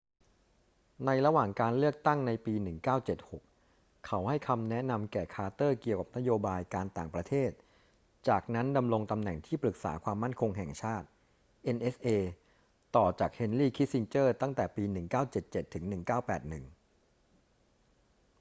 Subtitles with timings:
[1.05, 2.53] ในระหว่างการเลือกตั้งในปี
[3.29, 7.51] 1976 เขาให้คำแนะนำแก่คาร์เตอร์เกี่ยวกับนโยบายการต่างประเทศ
[8.27, 11.07] จากนั้นดำรงตำแหน่งที่ปรึกษาความมั่นคงแห่งชาติ
[11.75, 12.07] nsa
[12.95, 14.83] ต่อจากเฮนรี คิสซินเจอร์ ตั้งแต่ปี
[15.29, 16.73] 1977 ถึง 1981